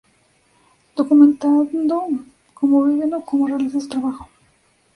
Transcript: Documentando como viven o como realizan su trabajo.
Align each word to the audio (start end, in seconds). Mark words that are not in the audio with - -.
Documentando 0.97 1.95
como 2.55 2.85
viven 2.85 3.13
o 3.13 3.21
como 3.23 3.45
realizan 3.45 3.81
su 3.81 3.87
trabajo. 3.87 4.27